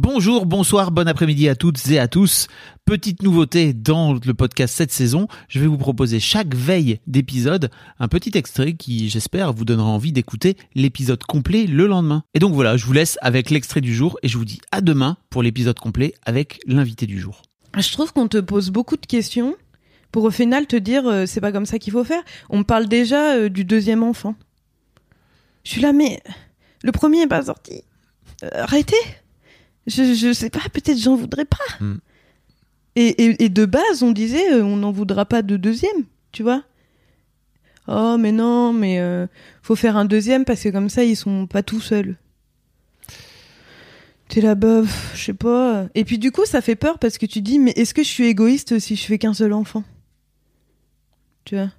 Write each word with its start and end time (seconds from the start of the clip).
Bonjour, 0.00 0.46
bonsoir, 0.46 0.92
bon 0.92 1.08
après-midi 1.08 1.48
à 1.48 1.56
toutes 1.56 1.90
et 1.90 1.98
à 1.98 2.06
tous. 2.06 2.46
Petite 2.84 3.24
nouveauté 3.24 3.72
dans 3.72 4.12
le 4.12 4.32
podcast 4.32 4.76
cette 4.76 4.92
saison, 4.92 5.26
je 5.48 5.58
vais 5.58 5.66
vous 5.66 5.76
proposer 5.76 6.20
chaque 6.20 6.54
veille 6.54 7.00
d'épisode 7.08 7.68
un 7.98 8.06
petit 8.06 8.38
extrait 8.38 8.74
qui, 8.74 9.08
j'espère, 9.08 9.52
vous 9.52 9.64
donnera 9.64 9.88
envie 9.88 10.12
d'écouter 10.12 10.56
l'épisode 10.76 11.24
complet 11.24 11.66
le 11.66 11.88
lendemain. 11.88 12.22
Et 12.34 12.38
donc 12.38 12.54
voilà, 12.54 12.76
je 12.76 12.86
vous 12.86 12.92
laisse 12.92 13.18
avec 13.22 13.50
l'extrait 13.50 13.80
du 13.80 13.92
jour 13.92 14.20
et 14.22 14.28
je 14.28 14.38
vous 14.38 14.44
dis 14.44 14.60
à 14.70 14.82
demain 14.82 15.16
pour 15.30 15.42
l'épisode 15.42 15.80
complet 15.80 16.14
avec 16.24 16.60
l'invité 16.68 17.06
du 17.06 17.18
jour. 17.18 17.42
Je 17.76 17.90
trouve 17.90 18.12
qu'on 18.12 18.28
te 18.28 18.38
pose 18.38 18.70
beaucoup 18.70 18.96
de 18.96 19.04
questions 19.04 19.56
pour 20.12 20.22
au 20.22 20.30
final 20.30 20.68
te 20.68 20.76
dire 20.76 21.08
euh, 21.08 21.26
c'est 21.26 21.40
pas 21.40 21.50
comme 21.50 21.66
ça 21.66 21.80
qu'il 21.80 21.92
faut 21.92 22.04
faire. 22.04 22.22
On 22.50 22.58
me 22.58 22.64
parle 22.64 22.86
déjà 22.86 23.34
euh, 23.34 23.48
du 23.48 23.64
deuxième 23.64 24.04
enfant. 24.04 24.36
Je 25.64 25.72
suis 25.72 25.80
là, 25.80 25.92
mais 25.92 26.22
le 26.84 26.92
premier 26.92 27.22
est 27.22 27.26
pas 27.26 27.42
sorti. 27.42 27.82
Euh, 28.44 28.48
arrêtez. 28.62 28.94
Je, 29.88 30.14
je 30.14 30.32
sais 30.32 30.50
pas, 30.50 30.60
peut-être 30.72 30.98
j'en 30.98 31.16
voudrais 31.16 31.44
pas. 31.44 31.56
Hmm. 31.80 31.96
Et, 32.94 33.24
et, 33.24 33.44
et 33.44 33.48
de 33.48 33.64
base, 33.64 34.02
on 34.02 34.12
disait 34.12 34.52
euh, 34.52 34.62
on 34.62 34.76
n'en 34.76 34.92
voudra 34.92 35.24
pas 35.24 35.42
de 35.42 35.56
deuxième, 35.56 36.04
tu 36.30 36.42
vois. 36.42 36.62
Oh, 37.86 38.16
mais 38.18 38.32
non, 38.32 38.72
mais 38.72 39.00
euh, 39.00 39.26
faut 39.62 39.76
faire 39.76 39.96
un 39.96 40.04
deuxième 40.04 40.44
parce 40.44 40.62
que 40.62 40.68
comme 40.68 40.90
ça, 40.90 41.04
ils 41.04 41.16
sont 41.16 41.46
pas 41.46 41.62
tout 41.62 41.80
seuls. 41.80 42.16
T'es 44.28 44.42
là, 44.42 44.54
bah, 44.54 44.82
pff, 44.82 45.12
je 45.14 45.24
sais 45.24 45.32
pas. 45.32 45.86
Et 45.94 46.04
puis 46.04 46.18
du 46.18 46.30
coup, 46.30 46.44
ça 46.44 46.60
fait 46.60 46.76
peur 46.76 46.98
parce 46.98 47.16
que 47.16 47.24
tu 47.24 47.40
dis, 47.40 47.58
mais 47.58 47.70
est-ce 47.70 47.94
que 47.94 48.02
je 48.02 48.08
suis 48.08 48.26
égoïste 48.26 48.78
si 48.78 48.94
je 48.94 49.06
fais 49.06 49.16
qu'un 49.16 49.32
seul 49.32 49.54
enfant? 49.54 49.84
Tu 51.46 51.54
vois? 51.56 51.70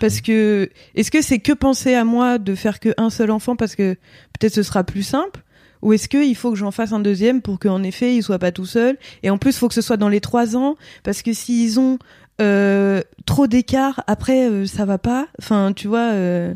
Parce 0.00 0.20
que, 0.20 0.70
est-ce 0.96 1.12
que 1.12 1.22
c'est 1.22 1.38
que 1.38 1.52
penser 1.52 1.94
à 1.94 2.04
moi 2.04 2.38
de 2.38 2.56
faire 2.56 2.80
qu'un 2.80 3.10
seul 3.10 3.30
enfant 3.30 3.54
parce 3.54 3.76
que 3.76 3.94
peut-être 4.32 4.54
ce 4.54 4.64
sera 4.64 4.82
plus 4.82 5.04
simple? 5.04 5.43
Ou 5.84 5.92
est-ce 5.92 6.08
qu'il 6.08 6.34
faut 6.34 6.50
que 6.50 6.56
j'en 6.56 6.72
fasse 6.72 6.92
un 6.92 6.98
deuxième 6.98 7.40
pour 7.42 7.60
qu'en 7.60 7.82
effet, 7.84 8.16
il 8.16 8.22
soit 8.22 8.40
pas 8.40 8.50
tout 8.50 8.66
seul 8.66 8.96
Et 9.22 9.30
en 9.30 9.38
plus, 9.38 9.50
il 9.50 9.58
faut 9.58 9.68
que 9.68 9.74
ce 9.74 9.82
soit 9.82 9.96
dans 9.98 10.08
les 10.08 10.20
trois 10.20 10.56
ans 10.56 10.74
parce 11.04 11.22
que 11.22 11.32
s'ils 11.32 11.78
ont 11.78 11.98
euh, 12.40 13.00
trop 13.26 13.46
d'écart, 13.46 14.02
après, 14.08 14.48
euh, 14.50 14.66
ça 14.66 14.84
va 14.86 14.98
pas. 14.98 15.28
Enfin, 15.38 15.72
tu 15.76 15.86
vois, 15.86 16.10
euh, 16.12 16.52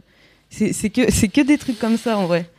c'est 0.50 0.72
que, 0.90 1.26
que 1.28 1.40
des 1.46 1.58
trucs 1.58 1.78
comme 1.78 1.96
ça 1.96 2.18
en 2.18 2.26
vrai. 2.26 2.50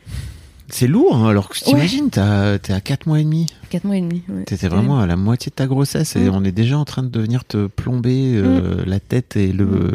C'est 0.72 0.86
lourd, 0.86 1.16
hein, 1.16 1.28
alors 1.28 1.48
que 1.48 1.58
t'imagines, 1.58 2.08
t'as- 2.10 2.60
t'es 2.60 2.72
à 2.72 2.80
4 2.80 3.06
mois 3.06 3.18
et 3.18 3.24
demi. 3.24 3.46
4 3.70 3.82
mois 3.84 3.96
et 3.96 4.00
demi. 4.00 4.22
ouais. 4.28 4.44
T'étais 4.44 4.68
vraiment 4.68 5.00
à 5.00 5.06
la 5.08 5.16
moitié 5.16 5.50
de 5.50 5.54
ta 5.56 5.66
grossesse 5.66 6.14
et 6.14 6.30
Mm. 6.30 6.34
on 6.34 6.44
est 6.44 6.52
déjà 6.52 6.78
en 6.78 6.84
train 6.84 7.02
de 7.02 7.20
venir 7.20 7.44
te 7.44 7.66
plomber 7.66 8.34
euh, 8.36 8.84
la 8.86 9.00
tête 9.00 9.36
et 9.36 9.52
le 9.52 9.90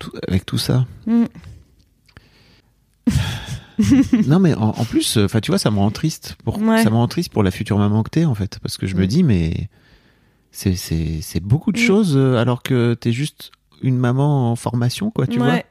tout- 0.00 0.10
avec 0.26 0.44
tout 0.44 0.58
ça. 0.58 0.84
Mm. 1.06 1.24
non 4.26 4.38
mais 4.38 4.54
en, 4.54 4.68
en 4.70 4.84
plus, 4.84 5.16
enfin 5.18 5.40
tu 5.40 5.50
vois, 5.50 5.58
ça 5.58 5.70
me 5.70 5.78
rend 5.78 5.90
triste 5.90 6.36
pour 6.44 6.60
Ouais. 6.60 6.82
ça 6.82 6.90
me 6.90 6.96
rend 6.96 7.08
triste 7.08 7.32
pour 7.32 7.42
la 7.42 7.50
future 7.50 7.78
maman 7.78 8.02
que 8.02 8.10
t'es 8.10 8.24
en 8.24 8.34
fait, 8.34 8.58
parce 8.62 8.76
que 8.76 8.86
je 8.86 8.94
me 8.96 9.04
Mm. 9.04 9.06
dis 9.06 9.22
mais 9.22 9.68
c'est 10.50 10.74
c'est 10.76 11.40
beaucoup 11.40 11.72
de 11.72 11.78
Mm. 11.78 11.82
choses 11.82 12.12
euh, 12.16 12.36
alors 12.36 12.62
que 12.62 12.94
t'es 12.94 13.12
juste 13.12 13.50
une 13.82 13.96
maman 13.96 14.52
en 14.52 14.56
formation 14.56 15.10
quoi, 15.10 15.26
tu 15.26 15.40
ouais. 15.40 15.64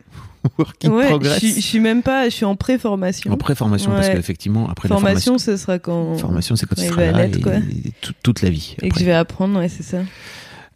vois, 0.43 0.51
work 0.57 0.83
in 0.85 0.89
Ouais, 0.91 1.03
je 1.03 1.07
progress. 1.09 1.37
suis- 1.37 1.53
je 1.53 1.59
suis 1.61 1.79
même 1.79 2.01
pas, 2.01 2.25
je 2.27 2.33
suis 2.35 2.45
en 2.45 2.55
pré-formation. 2.55 3.31
En 3.31 3.37
pré-formation 3.37 3.91
parce 3.91 4.07
Ouais. 4.07 4.15
qu'effectivement 4.15 4.67
après 4.69 4.87
formation, 4.87 5.33
la 5.33 5.39
ce 5.39 5.55
sera 5.57 5.77
quand 5.79 6.17
formation, 6.17 6.27
formation 6.27 6.55
c'est 6.55 6.65
quand 6.65 6.75
tu 6.75 6.87
seras 6.87 7.11
là 7.11 7.25
et, 7.27 7.39
quoi. 7.41 7.53
et 7.55 7.91
tout- 8.01 8.13
toute 8.23 8.41
la 8.41 8.49
vie. 8.49 8.75
et 8.81 8.89
que 8.89 8.99
je 8.99 9.05
vais 9.05 9.13
apprendre, 9.13 9.59
ouais, 9.59 9.69
c'est 9.69 9.83
ça. 9.83 9.99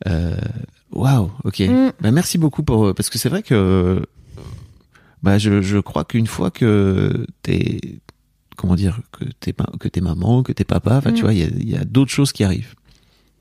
Euh, 0.07 0.35
Waouh, 0.91 1.31
ok. 1.43 1.59
Mm. 1.61 1.91
Bah, 1.99 2.11
merci 2.11 2.37
beaucoup 2.37 2.61
pour 2.63 2.93
parce 2.93 3.09
que 3.09 3.17
c'est 3.17 3.27
vrai 3.27 3.41
que 3.43 4.05
bah 5.25 5.37
je, 5.37 5.61
je 5.61 5.77
crois 5.79 6.05
qu'une 6.05 6.27
fois 6.27 6.51
que 6.51 7.25
t'es 7.41 7.79
comment 8.55 8.75
dire 8.75 9.01
que 9.11 9.25
t'es 9.41 9.53
que 9.79 9.87
t'es 9.89 10.01
maman, 10.01 10.43
que 10.43 10.53
t'es 10.53 10.63
papa, 10.63 10.95
enfin 10.97 11.11
tu 11.11 11.21
Mm. 11.21 11.25
vois 11.25 11.33
il 11.33 11.39
y 11.39 11.73
a, 11.73 11.77
y 11.77 11.81
a 11.81 11.83
d'autres 11.83 12.11
choses 12.11 12.31
qui 12.31 12.43
arrivent. 12.43 12.73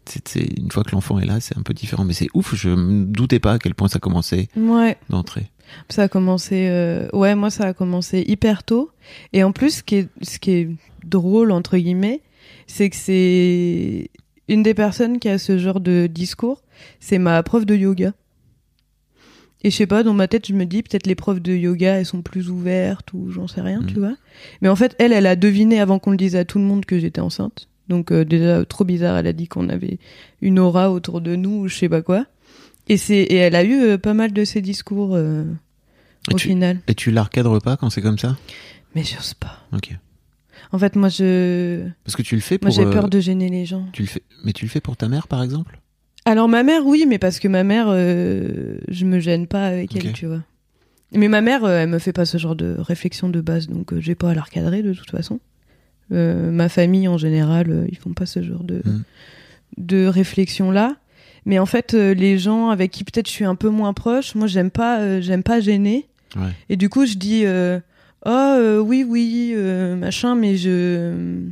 C'est 0.06 0.59
une 0.59 0.71
fois 0.71 0.83
que 0.84 0.91
l'enfant 0.93 1.19
est 1.19 1.25
là, 1.25 1.41
c'est 1.41 1.56
un 1.56 1.62
peu 1.62 1.73
différent, 1.73 2.05
mais 2.05 2.12
c'est 2.12 2.28
ouf. 2.34 2.55
Je 2.55 2.69
me 2.69 3.05
doutais 3.06 3.39
pas 3.41 3.53
à 3.53 3.59
quel 3.59 3.75
point 3.75 3.89
ça 3.89 3.99
commençait 4.00 4.49
Ouais, 4.55 4.99
d'entrée. 5.09 5.50
ça 5.89 6.03
a 6.03 6.09
commencé. 6.09 6.67
euh, 6.69 7.09
Ouais, 7.15 7.34
moi, 7.34 7.49
ça 7.50 7.65
a 7.69 7.73
commencé 7.73 8.23
hyper 8.28 8.65
tôt. 8.65 8.91
Et 9.33 9.43
en 9.44 9.53
plus, 9.53 9.77
ce 9.77 9.83
qui 9.83 9.94
est, 9.97 10.09
ce 10.21 10.39
qui 10.39 10.50
est 10.50 10.69
drôle 11.06 11.53
entre 11.53 11.78
guillemets, 11.78 12.21
c'est 12.67 12.91
que 12.91 12.97
c'est 12.97 14.11
une 14.49 14.62
des 14.62 14.75
personnes 14.75 15.19
qui 15.19 15.28
a 15.31 15.39
ce 15.39 15.56
genre 15.56 15.81
de 15.81 16.06
discours, 16.06 16.61
c'est 17.00 17.19
ma 17.19 17.43
prof 17.43 17.65
de 17.65 17.75
yoga. 17.75 18.12
Et 19.64 19.70
je 19.70 19.76
sais 19.76 19.86
pas, 19.86 20.02
dans 20.02 20.14
ma 20.14 20.28
tête, 20.28 20.47
je 20.47 20.52
me 20.52 20.64
dis 20.66 20.82
peut-être 20.82 21.06
les 21.06 21.14
profs 21.14 21.41
de 21.41 21.52
yoga, 21.54 21.94
elles 21.94 22.06
sont 22.06 22.20
plus 22.22 22.50
ouvertes 22.50 23.12
ou 23.14 23.30
j'en 23.30 23.48
sais 23.48 23.62
rien, 23.62 23.80
Mm. 23.80 23.86
tu 23.86 23.98
vois. 23.98 24.14
Mais 24.62 24.69
en 24.69 24.76
fait, 24.76 24.94
elle, 24.98 25.12
elle 25.12 25.26
a 25.26 25.34
deviné 25.36 25.80
avant 25.80 25.98
qu'on 25.98 26.10
le 26.12 26.16
dise 26.19 26.36
à 26.36 26.44
tout 26.44 26.58
le 26.58 26.64
monde 26.64 26.84
que 26.84 26.98
j'étais 26.98 27.20
enceinte. 27.22 27.69
Donc 27.88 28.12
euh, 28.12 28.25
déjà 28.25 28.64
trop 28.64 28.84
bizarre, 28.84 29.16
elle 29.16 29.26
a 29.26 29.32
dit 29.32 29.48
qu'on 29.48 29.69
avait 29.70 29.98
une 30.42 30.58
aura 30.58 30.91
autour 30.92 31.20
de 31.20 31.34
nous 31.36 31.60
ou 31.62 31.69
je 31.69 31.75
sais 31.76 31.88
pas 31.88 32.02
quoi. 32.02 32.26
Et 32.88 32.97
c'est 32.98 33.16
et 33.22 33.36
elle 33.36 33.54
a 33.56 33.64
eu 33.64 33.75
euh, 33.82 33.98
pas 33.98 34.14
mal 34.14 34.32
de 34.32 34.44
ces 34.44 34.60
discours 34.60 35.14
euh, 35.14 35.44
Et 36.31 36.34
au 36.34 36.36
tu, 36.38 36.48
final. 36.48 36.81
et 36.86 36.94
tu 36.94 37.10
la 37.10 37.22
recadres 37.25 37.60
pas 37.62 37.76
quand 37.76 37.88
c'est 37.91 38.02
comme 38.02 38.19
ça? 38.19 38.36
Mais 38.94 39.02
j'ose 39.02 39.34
pas. 39.34 39.60
Ok. 39.72 39.91
En 40.72 40.78
fait, 40.78 40.96
moi 40.96 41.08
je 41.10 41.86
Parce 42.04 42.16
que 42.16 42.22
tu 42.22 42.34
le 42.34 42.41
fais 42.42 42.58
pour. 42.58 42.70
moi 42.70 42.76
j'ai 42.84 42.91
peur 42.91 43.08
de 43.08 43.20
gêner 43.20 43.48
les 43.48 43.64
gens. 43.66 43.86
Tu 43.92 44.02
le 44.02 44.08
fais, 44.08 44.22
mais 44.44 44.52
tu 44.52 44.64
le 44.66 44.70
fais 44.70 44.81
pour 44.81 44.96
ta 44.96 45.08
mère 45.08 45.26
par 45.28 45.42
exemple? 45.42 45.78
Alors 46.25 46.49
ma 46.49 46.62
mère, 46.62 46.87
oui, 46.87 47.05
mais 47.07 47.19
parce 47.19 47.39
que 47.39 47.49
ma 47.49 47.65
mère, 47.65 47.87
euh, 47.89 48.79
je 48.89 49.05
me 49.05 49.19
gêne 49.21 49.47
pas 49.47 49.67
avec 49.67 49.95
elle, 49.97 50.12
tu 50.12 50.27
vois. 50.27 50.43
Mais 51.12 51.29
ma 51.29 51.41
mère, 51.43 51.65
euh, 51.65 51.81
elle 51.83 51.89
me 51.91 51.99
fait 51.99 52.12
pas 52.12 52.25
ce 52.25 52.39
genre 52.39 52.57
de 52.57 52.77
réflexion 52.79 53.29
de 53.29 53.41
base, 53.41 53.69
donc 53.69 53.93
euh, 53.93 54.01
j'ai 54.01 54.15
pas 54.15 54.31
à 54.31 54.35
la 54.35 54.41
recadrer 54.43 54.83
de 54.83 54.93
toute 54.95 55.11
façon. 55.11 55.39
Euh, 56.12 56.51
ma 56.51 56.69
famille 56.69 57.09
en 57.09 57.19
général, 57.19 57.71
euh, 57.71 57.87
ils 57.91 57.97
font 57.99 58.12
pas 58.15 58.27
ce 58.27 58.43
genre 58.43 58.65
de 58.65 58.83
Mm. 58.85 59.03
de 59.79 60.07
réflexion 60.07 60.71
là. 60.71 60.97
Mais 61.47 61.59
en 61.59 61.67
fait, 61.67 61.93
euh, 61.95 62.15
les 62.15 62.39
gens 62.39 62.71
avec 62.71 62.91
qui 62.91 63.05
peut-être 63.05 63.27
je 63.29 63.33
suis 63.33 63.45
un 63.45 63.55
peu 63.55 63.69
moins 63.69 63.93
proche, 63.93 64.35
moi 64.35 64.47
j'aime 64.47 64.71
pas, 64.71 65.21
j'aime 65.21 65.43
pas 65.43 65.61
gêner. 65.61 66.06
Ouais. 66.37 66.51
Et 66.71 66.77
du 66.77 66.89
coup, 66.89 67.05
je 67.06 67.15
dis, 67.15 67.45
oh 68.27 68.81
oui, 68.85 69.05
oui, 69.06 69.55
machin, 69.99 70.35
mais 70.35 70.56
je 70.56 71.43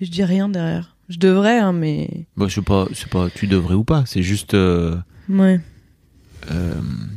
je 0.00 0.06
dis 0.10 0.24
rien 0.24 0.48
derrière. 0.48 0.96
Je 1.10 1.18
devrais, 1.18 1.58
hein, 1.58 1.72
mais 1.72 2.26
Bon, 2.36 2.48
je 2.48 2.54
sais 2.54 2.62
pas, 2.62 2.86
c'est 2.94 3.08
pas, 3.10 3.28
tu 3.28 3.46
devrais 3.46 3.74
ou 3.74 3.84
pas. 3.84 4.04
C'est 4.06 4.22
juste. 4.22 4.54
euh, 4.54 4.96
ouais. 5.28 5.60
Euh, 6.50 6.72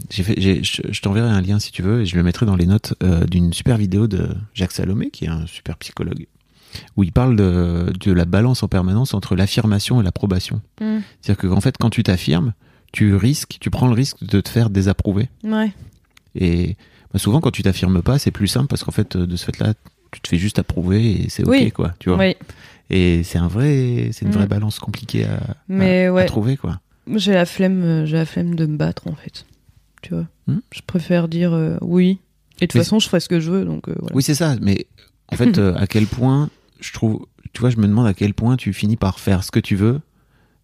j'ai 0.09 0.23
fait, 0.23 0.33
j'ai- 0.37 0.63
je, 0.63 0.81
je 0.91 1.01
t'enverrai 1.01 1.29
un 1.29 1.41
lien 1.41 1.57
si 1.59 1.71
tu 1.71 1.81
veux 1.81 2.01
et 2.01 2.05
je 2.05 2.15
le 2.17 2.23
mettrai 2.23 2.45
dans 2.45 2.57
les 2.57 2.65
notes 2.65 2.93
euh, 3.03 3.23
d'une 3.25 3.53
super 3.53 3.77
vidéo 3.77 4.07
de 4.07 4.29
Jacques 4.53 4.73
Salomé 4.73 5.11
qui 5.11 5.23
est 5.25 5.29
un 5.29 5.45
super 5.47 5.77
psychologue 5.77 6.25
où 6.97 7.03
il 7.03 7.11
parle 7.13 7.35
de, 7.37 7.93
de 7.99 8.11
la 8.11 8.25
balance 8.25 8.63
en 8.63 8.67
permanence 8.67 9.13
entre 9.13 9.35
l'affirmation 9.35 10.01
et 10.01 10.03
l'approbation. 10.03 10.61
Mm. 10.81 10.97
C'est-à-dire 11.21 11.49
qu'en 11.49 11.61
fait, 11.61 11.75
quand 11.79 11.89
tu 11.91 12.03
t'affirmes, 12.03 12.53
tu 12.91 13.15
risques, 13.15 13.57
tu 13.61 13.69
prends 13.69 13.87
le 13.87 13.93
risque 13.93 14.23
de 14.25 14.41
te 14.41 14.49
faire 14.49 14.69
désapprouver. 14.69 15.29
Ouais. 15.43 15.71
Et 16.35 16.75
bah, 17.13 17.19
souvent, 17.19 17.39
quand 17.41 17.51
tu 17.51 17.61
t'affirmes 17.63 18.01
pas, 18.01 18.17
c'est 18.19 18.31
plus 18.31 18.47
simple 18.47 18.67
parce 18.67 18.83
qu'en 18.83 18.91
fait, 18.91 19.15
de 19.15 19.35
ce 19.35 19.45
fait-là, 19.45 19.73
tu 20.13 20.21
te 20.21 20.27
fais 20.29 20.37
juste 20.37 20.59
approuver 20.59 21.23
et 21.23 21.29
c'est 21.29 21.43
ok, 21.43 21.49
Oui. 21.51 21.71
quoi. 21.71 21.93
Tu 21.99 22.09
vois. 22.09 22.17
Oui. 22.19 22.35
Et 22.89 23.23
c'est 23.23 23.37
un 23.37 23.47
vrai, 23.47 24.09
c'est 24.11 24.23
une 24.25 24.29
Mm. 24.29 24.35
vraie 24.35 24.47
balance 24.47 24.79
compliquée 24.79 25.25
à, 25.25 25.39
Mais 25.67 26.05
à- 26.05 26.09
à 26.09 26.13
ouais. 26.13 26.25
trouver, 26.25 26.57
quoi. 26.57 26.79
J'ai 27.15 27.33
la 27.33 27.45
flemme, 27.45 27.83
euh, 27.83 28.05
j'ai 28.05 28.17
la 28.17 28.25
flemme 28.25 28.55
de 28.55 28.65
me 28.65 28.77
battre 28.77 29.07
en 29.07 29.15
fait. 29.15 29.45
Tu 30.01 30.13
vois. 30.13 30.25
Hmm. 30.47 30.59
Je 30.71 30.81
préfère 30.85 31.27
dire 31.27 31.53
euh, 31.53 31.77
oui. 31.81 32.19
Et 32.61 32.67
de 32.67 32.71
toute 32.71 32.81
façon, 32.81 32.99
je 32.99 33.07
ferai 33.07 33.19
ce 33.19 33.27
que 33.29 33.39
je 33.39 33.49
veux, 33.51 33.65
donc 33.65 33.87
euh, 33.89 33.95
voilà. 33.99 34.15
Oui, 34.15 34.21
c'est 34.23 34.35
ça. 34.35 34.55
Mais 34.61 34.85
en 35.29 35.35
fait, 35.35 35.57
euh, 35.57 35.73
à 35.75 35.87
quel 35.87 36.05
point, 36.07 36.49
je 36.79 36.93
trouve, 36.93 37.25
tu 37.53 37.61
vois, 37.61 37.69
je 37.69 37.77
me 37.77 37.87
demande 37.87 38.07
à 38.07 38.13
quel 38.13 38.33
point 38.33 38.55
tu 38.57 38.73
finis 38.73 38.97
par 38.97 39.19
faire 39.19 39.43
ce 39.43 39.51
que 39.51 39.59
tu 39.59 39.75
veux 39.75 39.99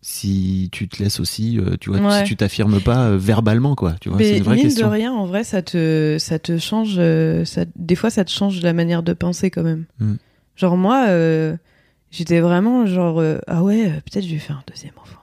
si 0.01 0.69
tu 0.71 0.87
te 0.87 1.01
laisses 1.03 1.19
aussi, 1.19 1.59
euh, 1.59 1.75
tu 1.79 1.89
vois, 1.89 1.99
Ouais. 1.99 2.19
si 2.19 2.23
tu 2.23 2.35
t'affirmes 2.37 2.79
pas 2.81 3.07
euh, 3.09 3.17
verbalement, 3.17 3.75
quoi. 3.75 3.95
Tu 3.99 4.09
vois, 4.09 4.17
c'est 4.17 4.31
Mais 4.31 4.37
une 4.37 4.43
vraie 4.43 4.55
mine 4.55 4.65
question. 4.65 4.87
de 4.87 4.91
rien, 4.91 5.11
en 5.11 5.25
vrai, 5.25 5.43
ça 5.43 5.61
te, 5.61 6.15
ça 6.19 6.39
te 6.39 6.57
change. 6.57 6.95
euh, 6.97 7.43
ça, 7.45 7.65
des 7.75 7.95
fois, 7.95 8.09
ça 8.09 8.23
te 8.23 8.31
change 8.31 8.61
la 8.61 8.73
manière 8.73 9.03
de 9.03 9.13
penser 9.13 9.51
quand 9.51 9.63
même. 9.63 9.85
Hmm. 9.99 10.15
Genre 10.55 10.77
moi, 10.77 11.05
euh, 11.09 11.55
j'étais 12.11 12.39
vraiment 12.39 12.85
genre 12.85 13.19
euh, 13.19 13.39
ah 13.47 13.63
ouais, 13.63 13.89
peut-être 14.05 14.25
je 14.25 14.31
vais 14.31 14.39
faire 14.39 14.57
un 14.57 14.63
deuxième 14.67 14.93
enfant. 15.01 15.19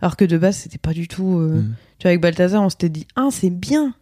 Alors 0.00 0.16
que 0.16 0.24
de 0.24 0.36
base, 0.38 0.56
c'était 0.56 0.78
pas 0.78 0.92
du 0.92 1.08
tout. 1.08 1.38
euh, 1.38 1.60
Mm. 1.62 1.74
Tu 1.98 2.02
vois, 2.02 2.10
avec 2.10 2.20
Balthazar, 2.20 2.62
on 2.62 2.68
s'était 2.68 2.90
dit 2.90 3.06
un, 3.16 3.30
c'est 3.30 3.48
bien. 3.50 3.94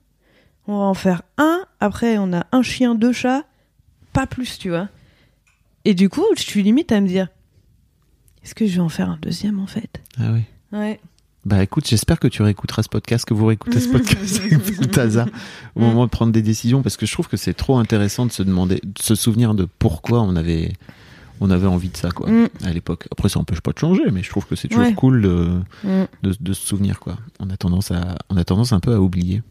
On 0.66 0.78
va 0.78 0.84
en 0.84 0.94
faire 0.94 1.22
un. 1.38 1.60
Après, 1.78 2.18
on 2.18 2.32
a 2.32 2.44
un 2.50 2.62
chien, 2.62 2.94
deux 2.96 3.12
chats, 3.12 3.44
pas 4.12 4.26
plus, 4.26 4.58
tu 4.58 4.70
vois. 4.70 4.88
Et 5.84 5.94
du 5.94 6.08
coup, 6.08 6.24
je 6.36 6.42
suis 6.42 6.62
limite 6.64 6.90
à 6.90 7.00
me 7.00 7.06
dire, 7.06 7.28
est-ce 8.42 8.54
que 8.54 8.66
je 8.66 8.74
vais 8.74 8.80
en 8.80 8.88
faire 8.88 9.08
un 9.10 9.18
deuxième 9.22 9.60
en 9.60 9.66
fait? 9.68 10.00
Ah 10.18 10.30
oui. 10.32 10.40
Ouais. 10.72 11.00
Bah 11.44 11.62
écoute, 11.62 11.86
j'espère 11.86 12.18
que 12.18 12.26
tu 12.28 12.42
réécouteras 12.42 12.82
ce 12.82 12.88
podcast, 12.88 13.24
que 13.26 13.34
vous 13.34 13.44
réécoutez 13.46 13.78
ce 13.80 13.88
podcast 13.92 14.40
avec 14.40 14.78
Balthazar 14.78 15.26
au 15.74 15.80
moment 15.80 16.04
de 16.06 16.10
prendre 16.10 16.32
des 16.32 16.40
décisions, 16.42 16.82
parce 16.82 16.96
que 16.96 17.04
je 17.04 17.12
trouve 17.12 17.28
que 17.28 17.36
c'est 17.36 17.52
trop 17.54 17.76
intéressant 17.78 18.24
de 18.26 18.32
se 18.32 18.42
demander, 18.42 18.76
de 18.82 19.02
se 19.02 19.14
souvenir 19.14 19.54
de 19.54 19.68
pourquoi 19.78 20.22
on 20.22 20.36
avait, 20.36 20.72
on 21.40 21.50
avait 21.50 21.66
envie 21.66 21.90
de 21.90 21.96
ça, 21.98 22.10
quoi, 22.12 22.30
Mm. 22.30 22.48
à 22.64 22.72
l'époque. 22.72 23.06
Après, 23.12 23.28
ça 23.28 23.38
empêche 23.40 23.60
pas 23.60 23.72
de 23.72 23.78
changer, 23.78 24.04
mais 24.10 24.22
je 24.22 24.30
trouve 24.30 24.46
que 24.46 24.56
c'est 24.56 24.68
toujours 24.68 24.84
Ouais. 24.84 24.94
cool 24.94 25.20
de, 25.20 25.60
Mm. 25.84 26.04
de, 26.22 26.34
de 26.40 26.52
se 26.54 26.66
souvenir, 26.66 26.98
quoi. 26.98 27.16
On 27.40 27.50
a 27.50 27.56
tendance 27.58 27.90
à, 27.90 28.16
on 28.30 28.36
a 28.38 28.44
tendance 28.44 28.72
un 28.72 28.80
peu 28.80 28.94
à 28.94 29.00
oublier. 29.00 29.42